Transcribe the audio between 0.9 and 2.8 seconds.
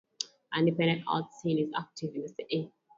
art scene is active in the city.